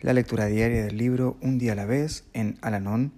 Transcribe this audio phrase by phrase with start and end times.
[0.00, 3.12] la lectura diaria del libro Un día a la vez en Alanón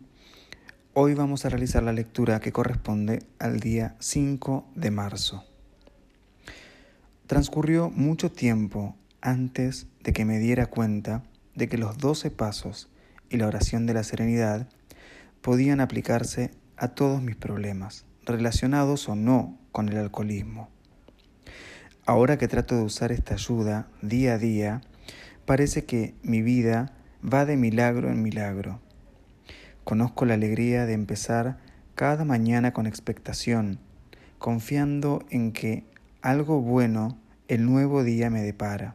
[0.94, 5.44] Hoy vamos a realizar la lectura que corresponde al día 5 de marzo.
[7.26, 11.22] Transcurrió mucho tiempo antes de que me diera cuenta
[11.54, 12.88] de que los 12 pasos
[13.28, 14.68] y la oración de la serenidad
[15.42, 20.70] podían aplicarse a todos mis problemas, relacionados o no con el alcoholismo.
[22.04, 24.80] Ahora que trato de usar esta ayuda día a día,
[25.46, 28.80] parece que mi vida va de milagro en milagro
[29.84, 31.58] Conozco la alegría de empezar
[31.94, 33.80] cada mañana con expectación,
[34.38, 35.84] confiando en que
[36.22, 38.94] algo bueno el nuevo día me depara.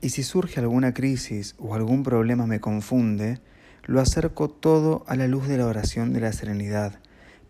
[0.00, 3.40] Y si surge alguna crisis o algún problema me confunde,
[3.84, 6.98] lo acerco todo a la luz de la oración de la serenidad,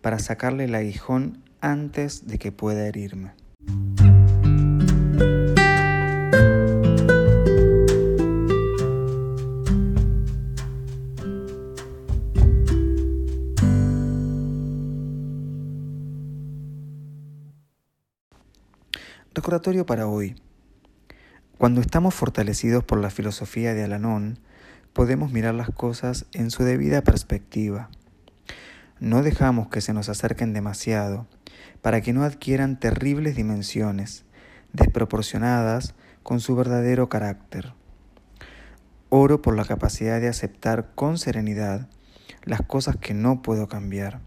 [0.01, 3.31] para sacarle el aguijón antes de que pueda herirme.
[19.37, 20.35] Recordatorio para hoy.
[21.59, 24.39] Cuando estamos fortalecidos por la filosofía de Alanón,
[24.93, 27.91] podemos mirar las cosas en su debida perspectiva.
[28.99, 31.27] No dejamos que se nos acerquen demasiado
[31.83, 34.25] para que no adquieran terribles dimensiones,
[34.73, 37.73] desproporcionadas con su verdadero carácter.
[39.09, 41.87] Oro por la capacidad de aceptar con serenidad
[42.43, 44.19] las cosas que no puedo cambiar,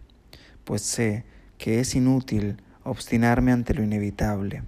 [0.63, 1.25] pues sé
[1.57, 4.63] que es inútil obstinarme ante lo inevitable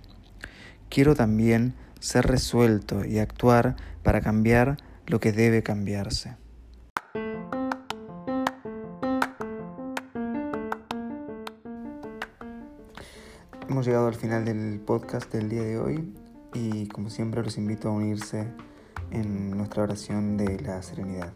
[0.93, 4.77] quiero también ser resuelto y actuar para cambiar
[5.07, 6.37] lo que debe cambiarse.
[13.67, 16.13] Hemos llegado al final del podcast del día de hoy
[16.53, 18.45] y como siempre los invito a unirse
[19.09, 21.33] en nuestra oración de la serenidad.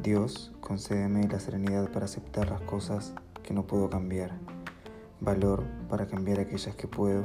[0.00, 4.30] Dios, concédeme la serenidad para aceptar las cosas que no puedo cambiar,
[5.18, 7.24] valor para cambiar aquellas que puedo